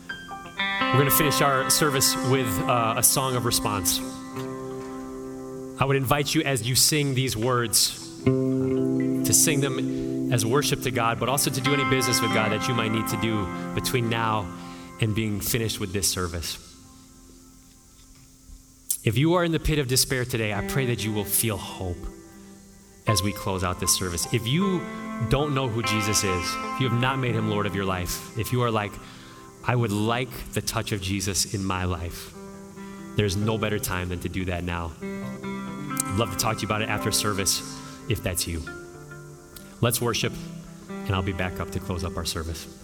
[0.09, 3.99] We're going to finish our service with uh, a song of response.
[5.81, 10.91] I would invite you as you sing these words to sing them as worship to
[10.91, 13.47] God, but also to do any business with God that you might need to do
[13.75, 14.47] between now
[15.01, 16.57] and being finished with this service.
[19.05, 21.57] If you are in the pit of despair today, I pray that you will feel
[21.57, 21.97] hope
[23.09, 24.33] as we close out this service.
[24.33, 24.81] If you
[25.29, 28.39] don't know who Jesus is, if you have not made him Lord of your life,
[28.39, 28.93] if you are like,
[29.65, 32.33] I would like the touch of Jesus in my life,
[33.17, 34.93] there's no better time than to do that now.
[35.03, 37.61] I'd love to talk to you about it after service
[38.09, 38.63] if that's you.
[39.81, 40.33] Let's worship,
[40.89, 42.82] and I'll be back up to close up our service.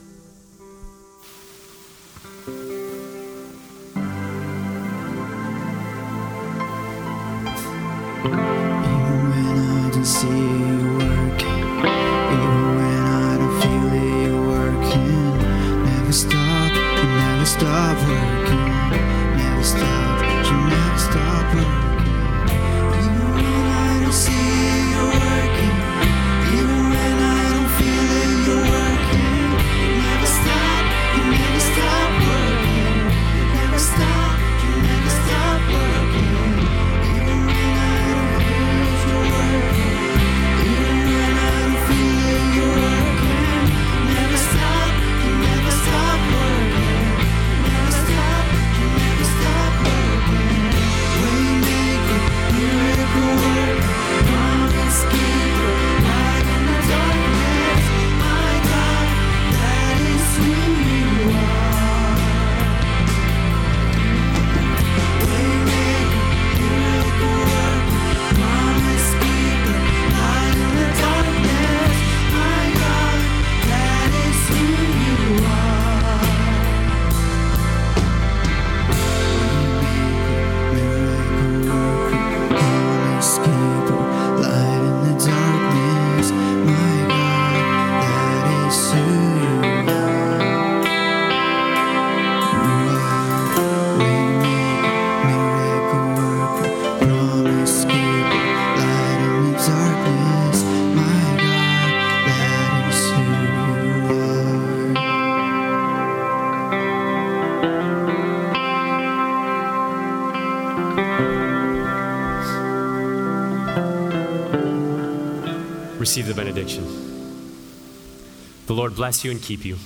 [118.98, 119.76] Bless you and keep you.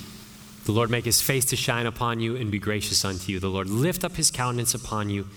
[0.65, 3.39] The Lord make his face to shine upon you and be gracious unto you.
[3.39, 5.27] The Lord lift up his countenance upon you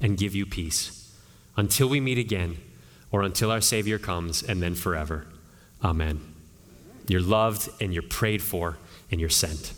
[0.00, 1.12] and give you peace.
[1.54, 2.56] Until we meet again,
[3.12, 5.26] or until our Savior comes, and then forever.
[5.84, 6.20] Amen.
[7.08, 8.78] You're loved and you're prayed for
[9.10, 9.74] and you're sent.